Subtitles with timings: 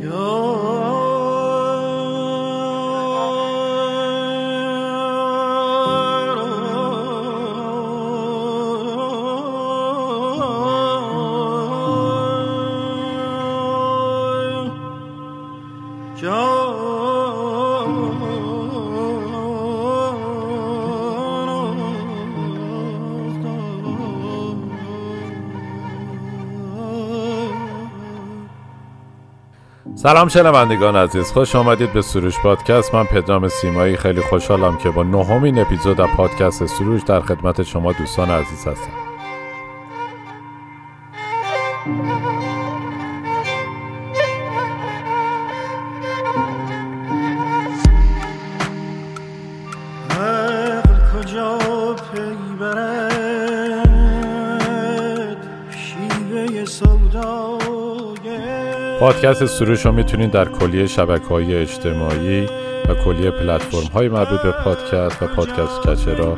[0.00, 0.37] Your
[30.02, 32.94] سلام شنوندگان عزیز خوش آمدید به سروش پادکست.
[32.94, 37.92] من پدرام سیمایی خیلی خوشحالم که با نهمین اپیزود از پادکست سروش در خدمت شما
[37.92, 39.07] دوستان عزیز هستم.
[59.00, 62.46] پادکست سروش رو می‌تونید در کلیه شبکه های اجتماعی
[62.88, 66.36] و کلیه پلتفرم های مربوط به پادکست و podcast catcher ها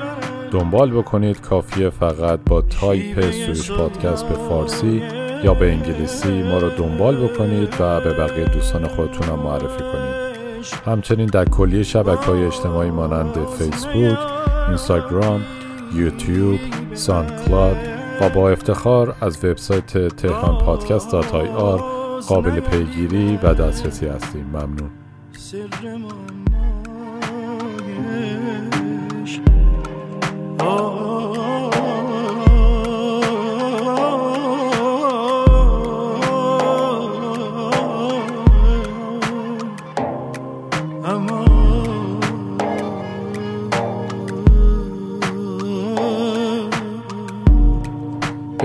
[0.51, 1.41] دنبال بکنید.
[1.41, 5.03] کافیه فقط با تایپ سروش پادکست به فارسی
[5.45, 10.31] یا به انگلیسی ما رو دنبال بکنید و به بقیه دوستان خودتون هم معرفی کنید.
[10.87, 14.19] همچنین در کلیه شبکه های اجتماعی مانند فیسبوک،
[14.69, 15.41] اینستاگرام،
[15.95, 16.59] یوتیوب،
[17.47, 17.77] کلاد
[18.21, 24.47] و با افتخار از وبسایت تهران پادکست آر قابل پیگیری و دسترسی هستیم.
[24.47, 24.91] ممنون.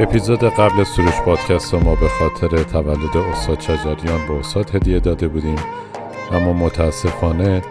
[0.06, 5.56] اپیزود قبل سروش پادکست ما به خاطر تولد استاد شجریان به استاد هدیه داده بودیم.
[6.32, 7.62] اما متاسفانه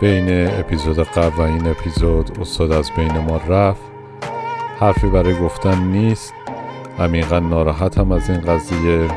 [0.00, 3.82] بین اپیزود قبل و این اپیزود استاد از بین ما رفت.
[4.78, 6.34] حرفی برای گفتن نیست.
[6.98, 9.08] عمیقا ناراحتم از این قضیه.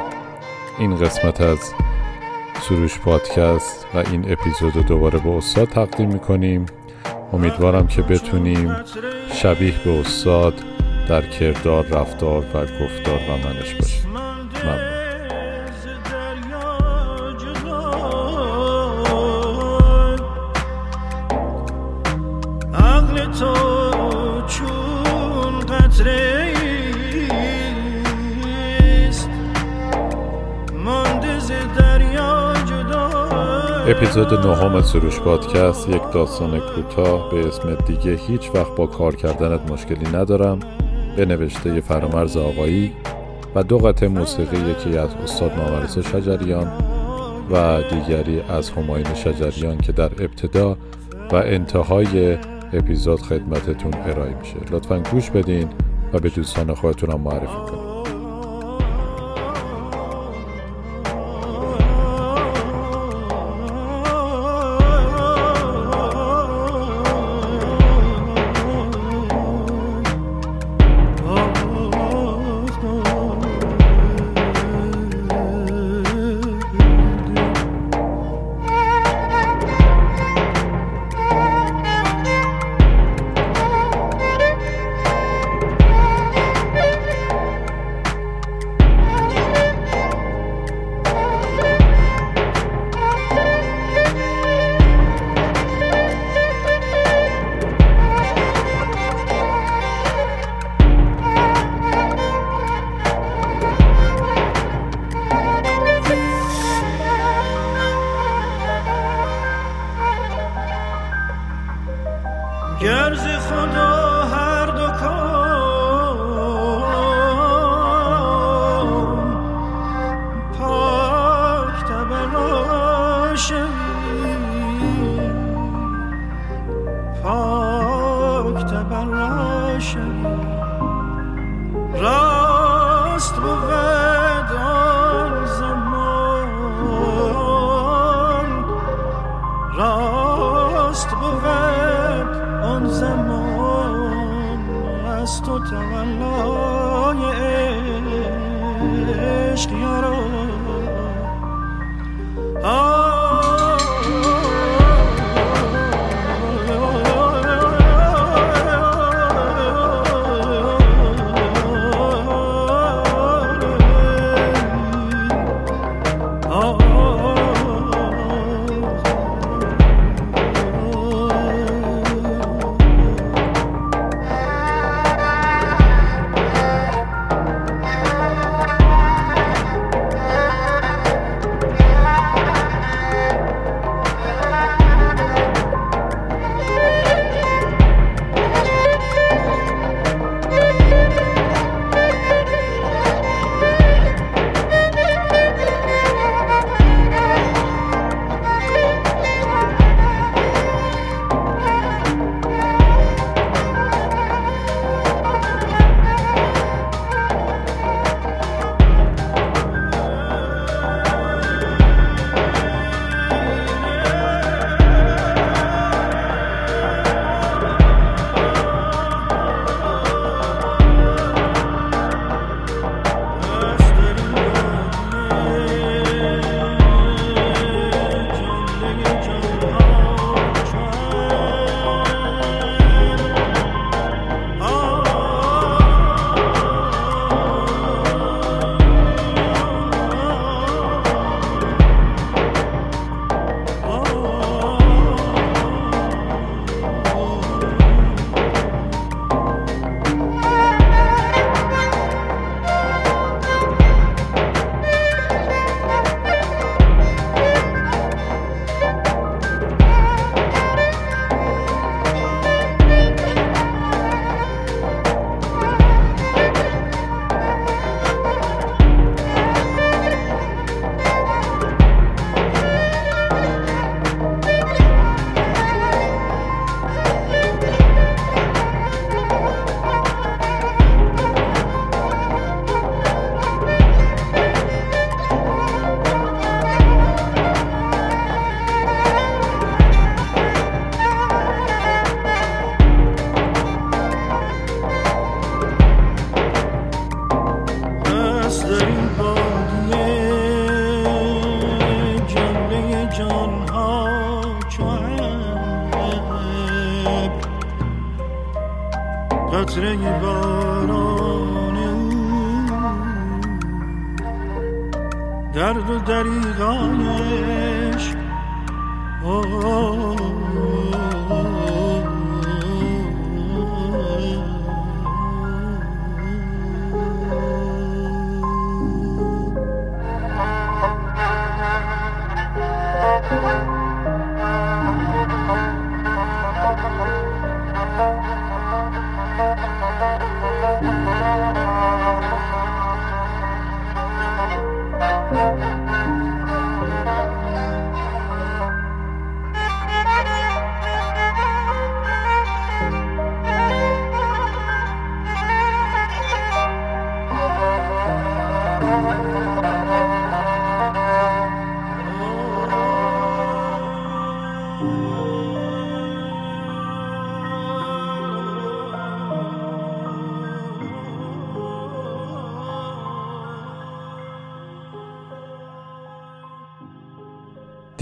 [0.79, 1.73] این قسمت از
[2.61, 6.65] سروش پادکست و این اپیزود رو دوباره به استاد تقدیم می‌کنیم.
[7.33, 8.75] امیدوارم که بتونیم
[9.33, 10.53] شبیه به استاد
[11.07, 14.07] در کردار رفتار و گفتار و منش باشه.
[14.07, 15.03] ممنون.
[33.87, 38.15] اپیزود نهم سروش پادکست یک داستان کوتاه به اسم دیگه.
[38.15, 40.59] هیچ وقت با کار کردنت مشکلی ندارم.
[41.17, 42.91] به نوشته فرامرز آقایی
[43.55, 46.71] و دو قطعه موسیقی یکی از استاد مامرس شجریان
[47.51, 50.77] و دیگری از هماین شجریان که در ابتدا
[51.31, 52.37] و انتهای
[52.73, 54.55] اپیزود خدمتتون ارائه میشه.
[54.71, 55.69] لطفا گوش بدین
[56.13, 57.92] و به دوستان خودتون هم معرفی کنید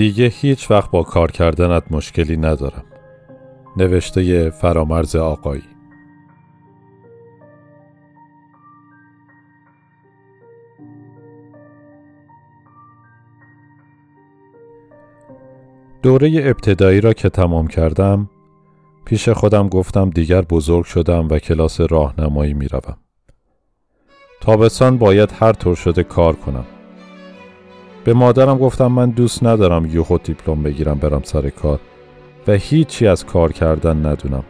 [0.01, 2.83] دیگه هیچ وقت با کار کردنت مشکلی ندارم.
[3.77, 5.63] نوشته فرامرز آقایی.
[16.01, 18.29] دوره ابتدایی را که تمام کردم
[19.05, 22.97] پیش خودم گفتم دیگر بزرگ شدم و کلاس راهنمایی می روم.
[24.41, 26.65] تابستان باید هر طور شده کار کنم.
[28.03, 31.79] به مادرم گفتم من دوست ندارم یوهو دیپلم بگیرم برم سر کار
[32.47, 34.43] و هیچی از کار کردن ندونم.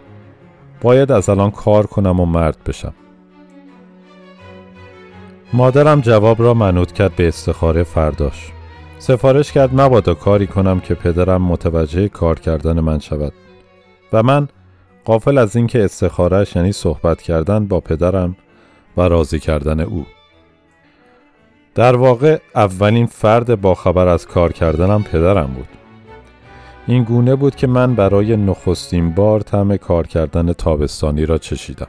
[0.82, 2.94] باید از الان کار کنم و مرد بشم.
[5.54, 8.52] مادرم جواب را منوط کرد به استخاره فرداش.
[9.00, 13.34] سفارش کرد مبادا کاری کنم که پدرم متوجه کار کردن من شود
[14.14, 14.48] و من
[15.06, 18.36] قافل از اینکه استخارش یعنی صحبت کردن با پدرم
[18.98, 20.06] و راضی کردن او.
[21.76, 25.68] در واقع اولین فرد با خبر از کار کردنم پدرم بود.
[26.88, 31.88] این گونه بود که من برای نخستین بار طعم کار کردن تابستانی را چشیدم.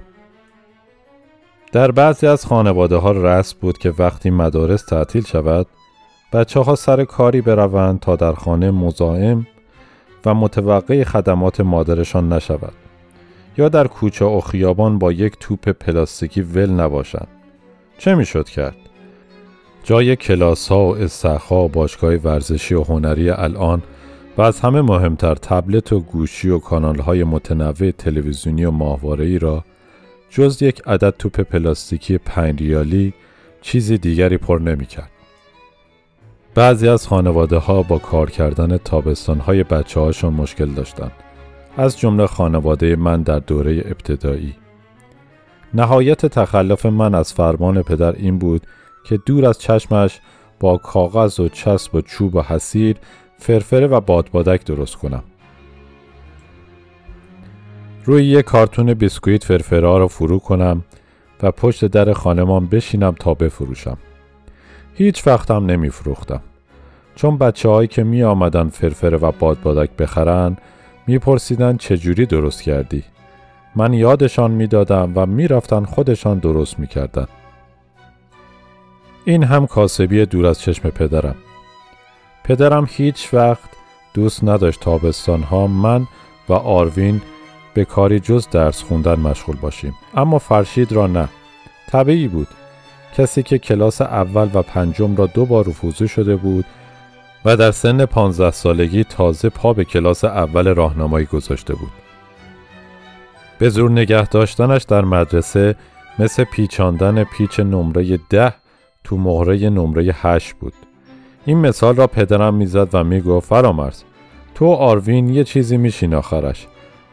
[1.73, 5.67] در بعضی از خانواده ها رسم بود که وقتی مدارس تعطیل شود
[6.33, 9.47] بچه ها سر کاری بروند تا در خانه مزاحم
[10.27, 12.73] و متوقع خدمات مادرشان نشود
[13.59, 17.29] یا در کوچه و خیابان با یک توپ پلاستیکی ول نباشند.
[17.99, 18.82] چه می‌شد کرد؟
[19.85, 23.83] جای کلاس ها و استخها و باشگاه ورزشی و هنری الان
[24.39, 29.39] و از همه مهمتر تبلت و گوشی و کانال های متنوع تلویزیونی و ماهواره ای
[29.39, 29.65] را
[30.31, 33.15] جز یک عدد توپ پلاستیکی پنج ریالی
[33.63, 35.11] چیزی دیگری پر نمی کرد.
[36.55, 41.13] بعضی از خانواده ها با کار کردن تابستان های بچه هاشون مشکل داشتند.
[41.77, 44.55] از جمله خانواده من در دوره ابتدایی.
[45.75, 48.67] نهایت تخلف من از فرمان پدر این بود
[49.05, 50.21] که دور از چشمش
[50.61, 52.97] با کاغذ و چسب و چوب و حسیر
[53.39, 55.23] فرفره و بادبادک درست کنم.
[58.05, 60.85] روی یک کارتون بیسکویت فرفره ها را فرو کنم
[61.43, 63.99] و پشت در خانمان بشینم تا بفروشم.
[64.95, 66.41] هیچ وقتم نمی فروختم.
[67.15, 70.57] چون بچه هایی که می آمدن فرفره و بادبادک بخرن
[71.07, 73.05] می پرسیدن چجوری درست کردی؟
[73.77, 77.27] من یادشان می دادم و می رفتن خودشان درست می کردن.
[79.25, 81.35] این هم کاسبی دور از چشم پدرم.
[82.45, 83.71] پدرم هیچ وقت
[84.15, 86.07] دوست نداشت تابستان ها من
[86.49, 87.23] و آروین
[87.75, 89.95] به کاری جز درس خوندن مشغول باشیم.
[90.15, 91.29] اما فرشید را نه.
[91.89, 92.49] طبیعی بود.
[93.17, 96.65] کسی که کلاس اول و پنجم را دو بار رفوزه شده بود
[97.45, 101.93] و در سن پانزده سالگی تازه پا به کلاس اول راهنمایی گذاشته بود.
[103.59, 105.77] به زور نگه داشتنش در مدرسه
[106.19, 108.55] مثل پیچاندن پیچ نمره ده
[109.05, 110.73] تو مهره نمره هشت بود.
[111.45, 114.03] این مثال را پدرم می‌زد و می‌گفت فرامرز
[114.55, 116.67] تو آروین یه چیزی میشین آخرش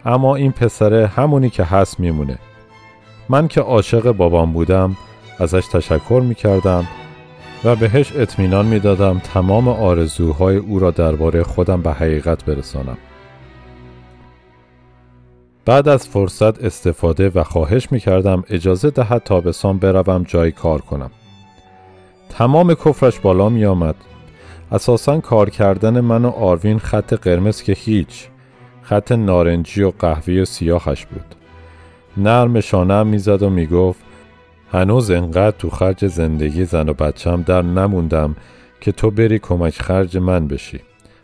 [0.05, 2.39] اما این پسره همونی که هست میمونه.
[3.29, 4.98] من که عاشق بابام بودم
[5.39, 6.88] ازش تشکر می‌کردم
[7.63, 12.98] و بهش اطمینان می‌دادم تمام آرزوهای او را درباره خودم به حقیقت برسانم.
[15.65, 21.12] بعد از فرصت استفاده و خواهش می‌کردم اجازه دهد تابستان بروم جای کار کنم.
[22.29, 23.95] تمام کفرش بالا می آمد
[24.71, 28.27] اساسا کار کردن من و آروین خط قرمز که هیچ
[28.81, 31.36] خط نارنجی و قهوی و سیاهش بود.
[32.17, 34.00] نرم شانه می‌زد و می‌گفت
[34.71, 38.36] هنوز انقدر تو خرج زندگی زن و بچم در نموندم
[38.81, 40.79] که تو بری کمک خرج من بشی.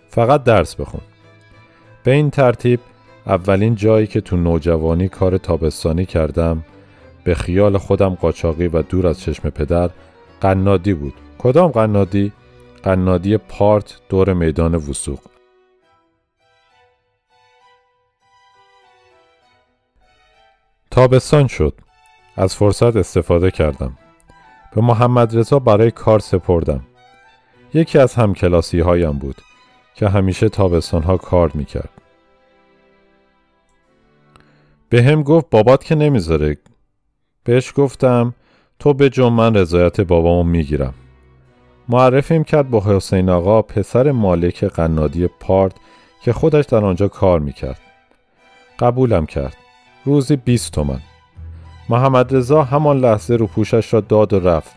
[0.09, 1.01] فقط درس بخون.
[2.03, 2.79] به این ترتیب
[3.27, 6.63] اولین جایی که تو نوجوانی کار تابستانی کردم
[7.23, 9.89] به خیال خودم قاچاقی و دور از چشم پدر
[10.41, 11.13] قنادی بود.
[11.37, 12.31] کدام قنادی؟
[12.83, 15.19] قنادی پارت دور میدان وسوق
[20.91, 21.73] تابستان شد.
[22.35, 23.97] از فرصت استفاده کردم.
[24.75, 26.85] به محمد رضا برای کار سپردم.
[27.73, 29.41] یکی از همکلاسی هایم بود
[29.95, 31.89] که همیشه تابستان ها کار می‌کرد.
[34.89, 36.57] به هم گفت بابات که نمی‌ذاره.
[37.43, 38.33] بهش گفتم
[38.79, 40.93] تو به جون من رضایت بابامو می‌گیرم.
[41.89, 45.73] معرفیم کرد با حسین آقا پسر مالک قنادی پارت
[46.21, 47.79] که خودش در آنجا کار می‌کرد.
[48.79, 49.57] قبولم کرد.
[50.05, 50.99] روزی 20 تومن
[51.89, 54.75] محمد رضا همان لحظه رو پوشش را داد و رفت.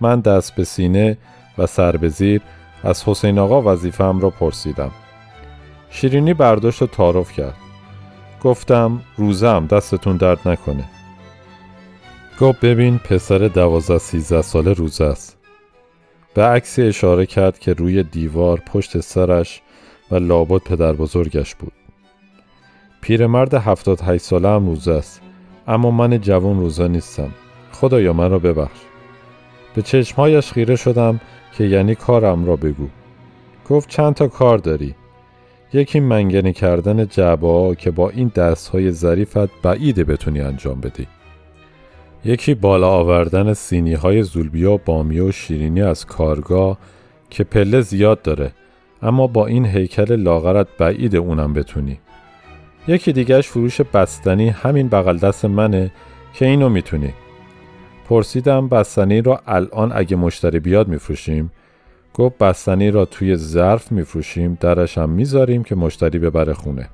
[0.00, 1.18] من دست به سینه
[1.58, 2.40] و سر به زیر
[2.84, 4.90] از حسین آقا وظیفه‌ام را پرسیدم.
[5.90, 7.56] شیرینی برداشت و تعارف کرد.
[8.42, 10.84] گفتم روزم دستتون درد نکنه.
[12.42, 15.38] گفت ببین پسر دوازده سیزده ساله روزه است.
[16.34, 19.60] به عکسی اشاره کرد که روی دیوار پشت سرش
[20.10, 21.72] و لابد پدر بزرگش بود.
[23.00, 25.22] پیرمرد هفتاد هشت ساله هم روزه است.
[25.68, 27.30] اما من جوان روزه نیستم.
[27.72, 28.80] خدایا من را ببخش.
[29.74, 31.20] به چشمهایش خیره شدم
[31.52, 32.88] که یعنی کارم را بگو.
[33.68, 34.94] گفت چند تا کار داری؟
[35.72, 41.06] یکی منگنی کردن جعبه که با این دست های ظریفت بعیده بتونی انجام بدی.
[42.24, 46.78] یکی بالا آوردن سینی های زولبیا و بامیه و شیرینی از کارگاه
[47.30, 48.52] که پله زیاد داره
[49.02, 51.98] اما با این هیکل لاغرت بعید اونم بتونی.
[52.88, 55.92] یکی دیگهش فروش بستنی همین بغل دست منه
[56.34, 57.12] که اینو می‌تونی.
[58.08, 61.52] پرسیدم بستنی را الان اگه مشتری بیاد میفروشیم؟
[62.14, 66.88] گفت بستنی را توی ظرف میفروشیم درش هم می‌ذاریم که مشتری ببره خونه.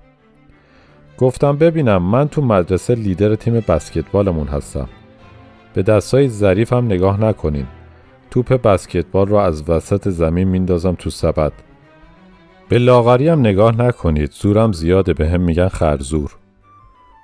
[1.18, 4.88] گفتم ببینم من تو مدرسه لیدر تیم بسکتبالمون هستم.
[5.78, 7.66] به دستای ظریف هم نگاه نکنین.
[8.30, 11.52] توپ بسکتبال را از وسط زمین میندازم تو سبد.
[12.68, 16.36] به لاغری هم نگاه نکنید زورم زیاده به هم میگن خرزور.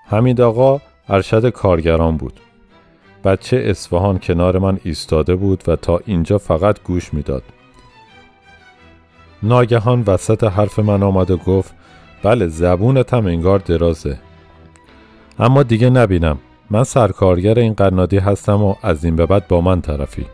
[0.07, 2.41] حمید آقا ارشد کارگران بود.
[3.25, 7.43] بچه اصفهان کنار من ایستاده بود و تا اینجا فقط گوش می‌داد.
[9.43, 11.75] ناگهان وسط حرف من آمد و گفت
[12.23, 14.19] بله زبونت هم انگار درازه.
[15.39, 16.39] اما دیگه نبینم.
[16.71, 20.27] من سرکارگر این قنادی هستم و از این به بعد با من طرفی.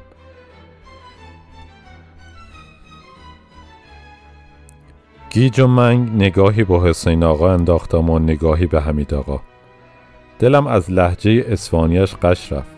[5.30, 9.40] گیج و منگ نگاهی با حسین آقا انداختم و نگاهی به حمید آقا.
[10.38, 12.70] دلم از لحجه اسفانیش قش رفت.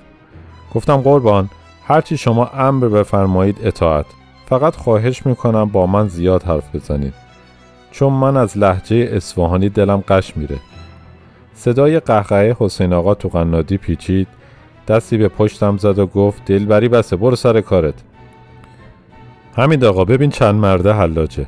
[0.74, 1.50] گفتم قربان
[1.86, 4.06] هرچی شما امر بفرمایید اطاعت.
[4.46, 7.14] فقط خواهش می‌کنم با من زیاد حرف بزنید.
[7.90, 10.56] چون من از لحجه اصفهانی دلم قش میره.
[11.54, 14.28] صدای قهقهه حسین آقا تو قنادی پیچید.
[14.88, 17.94] دستی به پشتم زد و گفت دلبری بسه برو سر کارت.
[19.54, 21.46] حمید آقا ببین چند مرده حلاجه.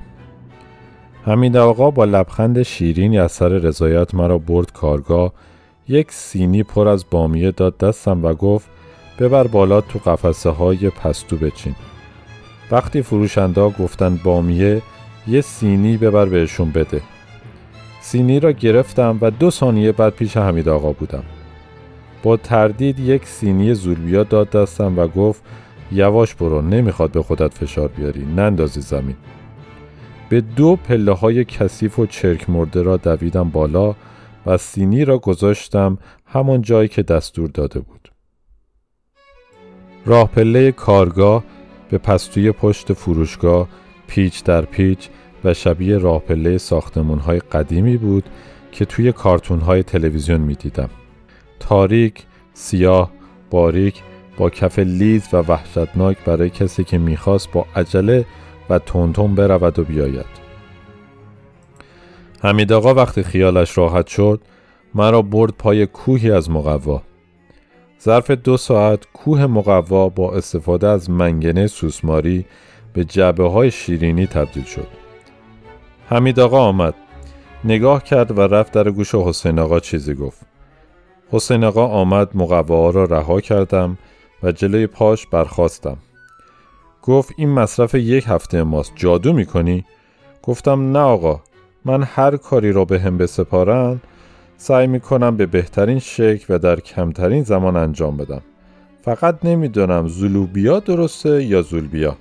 [1.25, 5.33] حمید آقا با لبخند شیرینی از سر رضایت مرا برد کارگاه.
[5.89, 8.69] یک سینی پر از بامیه داد دستم و گفت
[9.19, 11.75] ببر بالا تو قفسه های پستو بچین.
[12.71, 14.83] وقتی فروشنده گفتن بامیه
[15.27, 17.03] یه سینی ببر بهشون بده.
[18.05, 21.25] سینی را گرفتم و دو ثانیه بعد پیش حمید آقا بودم.
[22.23, 25.43] با تردید یک سینی زولبیا داد دستم و گفت
[25.93, 29.17] یواش برو نمی‌خواد به خودت فشار بیاری نندازی زمین.
[30.29, 33.95] به دو پله های کثیف و چرک مرده را دویدم بالا
[34.47, 38.13] و سینی را گذاشتم همان جایی که دستور داده بود.
[40.07, 41.45] راه پله کارگاه
[41.91, 43.69] به پستوی پشت فروشگاه
[44.07, 45.09] پیچ در پیچ
[45.45, 48.25] و شبیه راه پله ساختمون های قدیمی بود
[48.73, 50.91] که توی کارتون های تلویزیون می دیدم.
[51.61, 53.11] تاریک، سیاه،
[53.51, 54.03] باریک
[54.37, 58.27] با کف لیز و وحشتناک برای کسی که می‌خواست با عجله
[58.71, 60.45] و تونتون برود و بیاید.
[62.43, 64.41] حمید آقا وقتی خیالش راحت شد
[64.95, 67.03] مرا برد پای کوهی از مقوا
[68.03, 72.45] ظرف دو ساعت کوه مقوا با استفاده از منگنه سوسماری
[72.93, 75.04] به جبه های شیرینی تبدیل شد
[76.09, 76.95] حمید آقا آمد.
[77.65, 80.41] نگاه کرد و رفت در گوش حسین آقا چیزی گفت.
[81.31, 83.99] حسین آقا آمد مقوا را رها کردم
[84.43, 85.97] و جلوی پاش برخواستم
[87.03, 89.85] گفت این مصرف یک هفته ماست جادو می‌کنی؟
[90.43, 91.41] گفتم نه آقا
[91.85, 94.01] من هر کاری را به هم بسپارن
[94.57, 98.43] سعی می‌کنم به بهترین شکل و در کمترین زمان انجام بدم.
[99.03, 102.17] فقط نمی‌دونم زولوبیا درسته یا زولبیا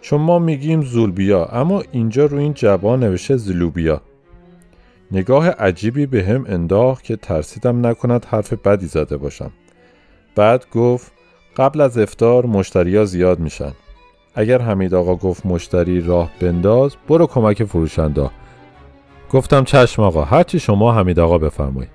[0.00, 4.00] چون ما میگیم زولبیا اما اینجا رو این جبا نوشته زلوبیا.
[5.12, 9.50] نگاه عجیبی به هم انداخت که ترسیدم نکند حرف بدی زده باشم.
[10.36, 11.12] بعد گفت
[11.56, 13.72] قبل از افتار مشتریا زیاد میشن.
[14.34, 18.30] اگر حمید آقا گفت مشتری راه بنداز برو کمک فروشنده
[19.30, 21.90] گفتم چشم آقا هرچی شما حمید آقا بفرمایید.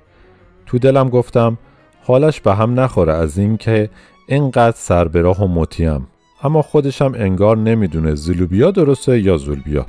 [0.65, 1.57] تو دلم گفتم
[2.03, 3.89] حالش به هم نخوره از این که
[4.27, 6.07] اینقدر سر به راه و مطیم
[6.45, 9.85] اما خودشم انگار نمی‌دونه زلوبیا درسته یا زولبیا.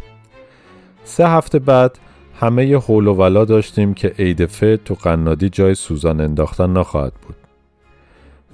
[1.05, 1.99] سه هفته بعد
[2.41, 7.13] همه ی حول و ولا داشتیم که عید فت تو قنادی جای سوزان انداختن نخواهد
[7.13, 7.37] بود.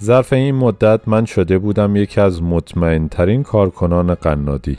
[0.02, 4.78] ظرف این مدت من شده بودم یکی از مطمئن ترین کارکنان قنادی.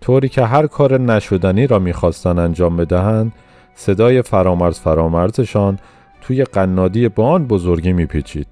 [0.00, 3.32] طوری که هر کار نشدنی را می‌خواستن انجام بدهند
[3.74, 5.78] صدای فرامرز فرامرزشان
[6.20, 8.46] توی قنادی با آن بزرگی میپیچید.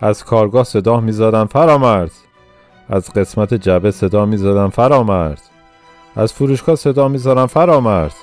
[0.00, 2.21] از کارگاه صدا می‌زدن فرامرز!
[2.92, 5.40] از قسمت جبه صدا می‌زدن فرامرز.
[6.16, 8.14] از فروشگاه صدا می‌زدن فرامرز.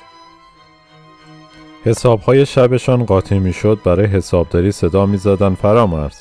[1.86, 6.18] حسابهای شبشان قاطی می‌شد برای حسابداری صدا می‌زدن فرامرز.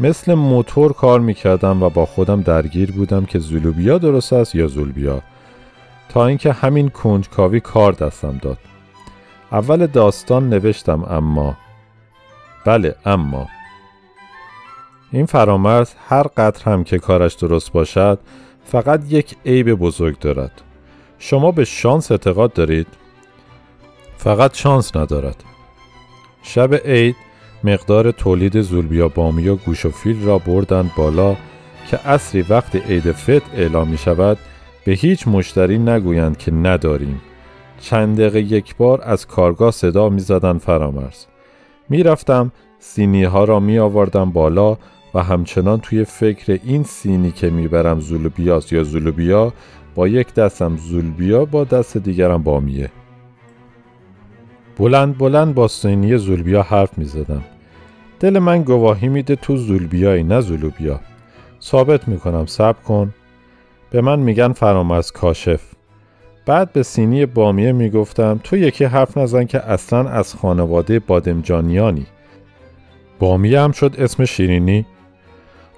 [0.00, 5.22] مثل موتور کار می‌کردم و با خودم درگیر بودم که زولوبیا درست است یا زولبیا.
[6.08, 8.58] تا اینکه همین کنجکاوی کار دستم داد.
[9.52, 11.56] اول داستان نوشتم اما.
[12.64, 13.48] بله اما.
[15.12, 18.18] این فرامرز هر قدر هم که کارش درست باشد
[18.64, 20.62] فقط یک عیب بزرگ دارد.
[21.18, 22.86] شما به شانس اعتقاد دارید؟
[24.16, 25.44] فقط شانس ندارد.
[26.42, 27.16] شب عید
[27.64, 31.36] مقدار تولید زولبیا بامی و گوش و فیل را بردند بالا
[31.90, 34.38] که اصری وقتی عید فت اعلام می شود
[34.84, 37.20] به هیچ مشتری نگویند که نداریم.
[37.80, 41.26] چند دقیقه یک بار از کارگاه صدا می زدن فرامرز.
[41.88, 44.76] می رفتم سینی ها را می آوردم بالا
[45.14, 49.52] و همچنان توی فکر این سینی که می‌برم زولبیاست یا زولبیا
[49.94, 52.90] با یک دستم زولبیا با دست دیگرم بامیه.
[54.78, 57.44] بلند بلند با سینی زولبیا حرف می زدم.
[58.20, 61.00] دل من گواهی میده تو زولبیایی نه زولوبیا.
[61.62, 63.14] ثابت می‌کنم سب کن.
[63.90, 65.60] به من میگن فرامرز کاشف.
[66.46, 72.06] بعد به سینی بامیه می‌گفتم تو یکی حرف نزن که اصلا از خانواده بادمجانیانی.
[73.18, 74.86] بامیه هم شد اسم شیرینی.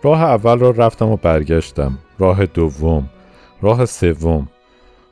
[0.02, 1.98] راه اول را رفتم و برگشتم.
[2.18, 3.10] راه دوم
[3.62, 4.48] راه سوم.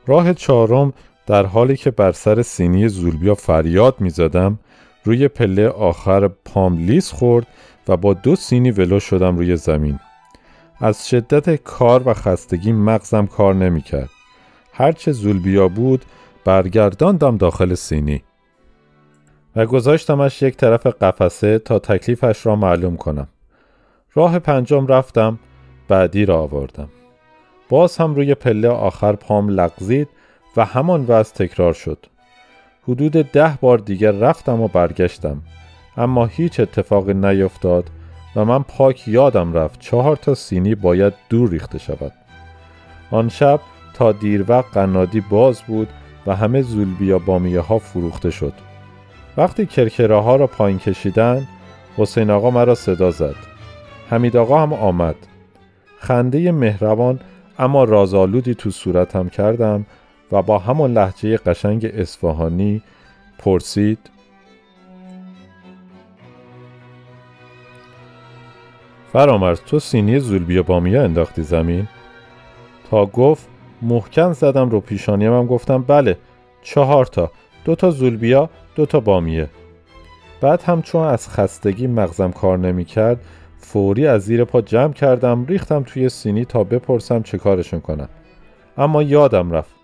[0.07, 0.93] راه چهارم
[1.27, 4.59] در حالی که بر سر سینی زولبیا فریاد می‌زدم
[5.03, 7.47] روی پله آخر پام لیس خورد
[7.87, 9.99] و با دو سینی ولو شدم روی زمین.
[10.79, 14.09] از شدت کار و خستگی مغزم کار نمی‌کرد.
[14.73, 16.05] هرچه زولبیا بود
[16.45, 18.23] برگرداندم داخل سینی.
[19.55, 23.27] و گذاشتمش یک طرف قفسه تا تکلیفش را معلوم کنم.
[24.13, 25.39] راه پنجم رفتم
[25.87, 26.89] بعدی را آوردم.
[27.69, 30.07] باز هم روی پله آخر پام لغزید
[30.57, 32.05] و همان وضع تکرار شد.
[32.83, 35.41] حدود ده بار دیگر رفتم و برگشتم.
[35.97, 37.89] اما هیچ اتفاقی نیفتاد
[38.35, 42.13] و من پاک یادم رفت چهار تا سینی باید دور ریخته شود.
[43.11, 43.59] آن شب
[43.93, 45.87] تا دیر وقت قنادی باز بود
[46.27, 48.53] و همه زولبیا بامیه ها فروخته شد.
[49.37, 51.47] وقتی کرکره ها را پایین کشیدن
[51.97, 53.50] حسین آقا مرا صدا زد.
[54.11, 55.15] حمید آقا هم آمد.
[55.99, 57.19] خنده مهربان
[57.59, 59.85] اما رازآلودی تو صورتم کردم
[60.31, 62.81] و با همان لحجه قشنگ اصفهانی
[63.37, 63.99] پرسید
[69.13, 71.87] فرامرز تو سینی زولبیا بامیا انداختی زمین؟
[72.89, 73.47] تا گفت
[73.81, 76.17] محکم زدم رو پیشانیم هم گفتم بله
[76.61, 77.31] چهار تا
[77.65, 79.49] دو تا زولبیا دو تا بامیه
[80.41, 83.21] بعد هم چون از خستگی مغزم کار نمی کرد
[83.61, 88.09] فوری از زیر پا جمع کردم ریختم توی سینی تا بپرسم چه کارشون کنم
[88.77, 89.75] اما یادم رفت.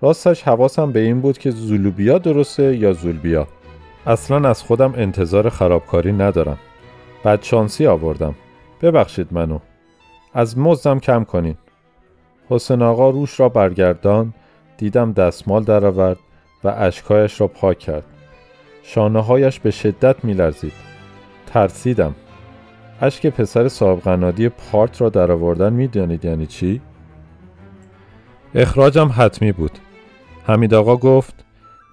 [0.00, 3.48] راستش حواسم به این بود که زولوبیا درسته یا زولبیا.
[4.06, 6.58] اصلا از خودم انتظار خرابکاری ندارم.
[7.24, 8.34] بعد شانسی آوردم.
[8.82, 9.58] ببخشید منو.
[10.34, 11.56] از مزدم کم کنین.
[12.48, 14.34] حسن آقا روش را برگردان
[14.76, 16.18] دیدم دستمال درآورد
[16.64, 18.04] و اشکایش را پاک کرد.
[18.82, 20.72] شانه هایش به شدت میلرزید.
[21.46, 22.14] ترسیدم.
[23.02, 26.80] اشک پسر صاحب پارت را درآوردن می‌دانید یعنی چی؟
[28.54, 29.78] اخراجم حتمی بود.
[30.46, 31.44] حمید آقا گفت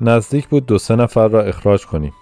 [0.02, 2.14] نزدیک بود دو سه نفر را اخراج کنیم.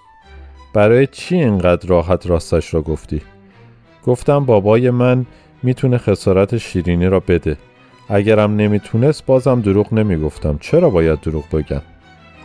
[0.73, 3.21] برای چی اینقدر راحت راستش را گفتی؟
[4.05, 5.25] گفتم بابای من
[5.63, 7.57] می‌تونه خسارت شیرینی را بده.
[8.09, 10.57] اگرم نمی‌تونست بازم دروغ نمی‌گفتم.
[10.57, 11.81] چرا باید دروغ بگم؟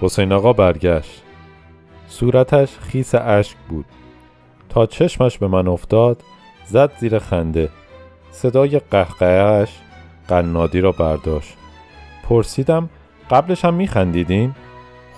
[0.00, 1.22] حسین آقا برگشت.
[2.08, 3.84] صورتش خیس اشک بود.
[4.72, 6.22] تا چشمش به من افتاد
[6.66, 7.68] زد زیر خنده.
[8.30, 9.68] صدای قهقهش
[10.28, 11.54] قنادی را برداشت.
[12.28, 12.88] پرسیدم
[13.30, 14.54] قبلش هم میخندیدین؟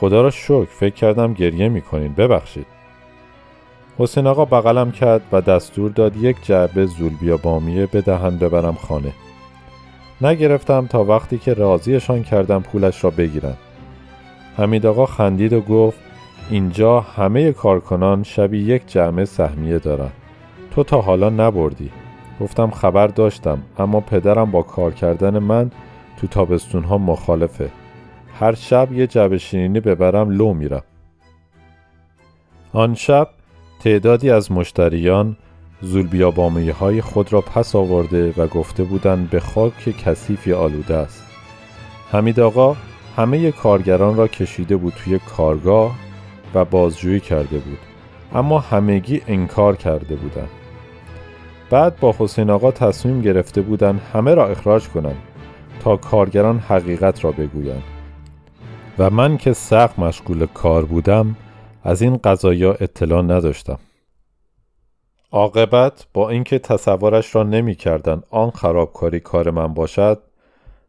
[0.01, 2.15] خدا را شکر فکر کردم گریه می‌کنین.
[2.15, 2.67] ببخشید.
[3.99, 9.13] حسین آقا بغلم کرد و دستور داد یک جعبه زولبیا بامیه بدهن ببرم خانه.
[10.21, 13.55] نگرفتم تا وقتی که راضیشان کردم پولش را بگیرن.
[14.57, 15.99] حمید آقا خندید و گفت
[16.51, 20.11] اینجا همه کارکنان شبی یک جمعه سهمیه دارن.
[20.71, 21.91] تو تا حالا نبردی.
[22.41, 25.71] گفتم خبر داشتم اما پدرم با کار کردن من
[26.17, 27.71] تو تابستون ها مخالفه.
[28.41, 30.83] هر شب یه شیرینی ببرم لو میرم.
[32.73, 33.29] آن شب
[33.81, 35.37] تعدادی از مشتریان
[35.81, 36.31] زولبیا
[36.81, 41.25] های خود را پس آورده و گفته بودند به خاک کثیفی آلوده است.
[42.11, 42.77] حمید آقا
[43.17, 46.04] همه کارگران را کشیده بود توی کارگاه
[46.55, 47.79] و بازجویی کرده بود.
[48.35, 50.51] اما همگی انکار کرده بودند.
[51.71, 55.23] بعد با حسین آقا تصمیم گرفته بودند همه را اخراج کنند
[55.81, 57.83] تا کارگران حقیقت را بگویند.
[58.99, 61.37] و من که سخت مشغول کار بودم
[61.83, 63.79] از این قضایا اطلاع نداشتم.
[65.33, 70.23] عاقبت با اینکه تصورش را نمی‌کردند آن خرابکاری کار من باشد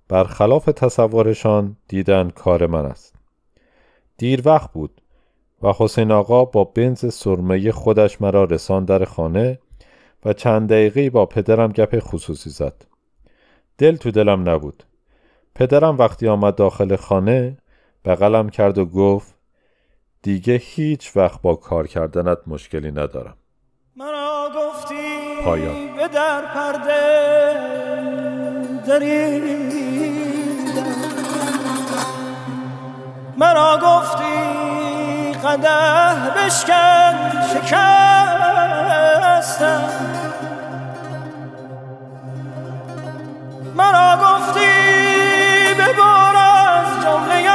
[0.07, 3.15] برخلاف تصورشان دیدن کار من است.
[4.17, 5.01] دیر وقت بود
[5.61, 9.59] و حسین آقا با بنز سرمه خودش مرا رسان در خانه
[10.25, 12.85] و چند دقیقه با پدرم گپ خصوصی زد.
[13.77, 14.83] دل تو دلم نبود.
[15.55, 17.57] پدرم وقتی آمد داخل خانه
[18.05, 19.35] بغلم کرد و گفت
[20.21, 23.37] دیگه هیچ وقت با کار کردنت مشکلی ندارم.
[23.95, 24.95] مرا گفتی
[25.43, 25.95] پایان.
[25.95, 27.25] به در پرده
[33.37, 34.84] مرا گفتی
[35.45, 37.13] قده بشکن
[37.53, 38.63] شکستم.
[43.75, 44.73] مرا گفتی
[45.79, 47.49] ببار از جمله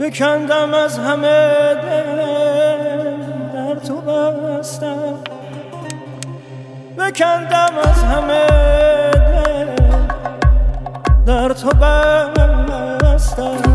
[0.00, 2.16] بکندم از همه دل
[3.54, 5.37] در تو بستم.
[6.98, 8.46] بکندم از همه
[11.26, 11.70] در تو
[13.38, 13.67] دیدم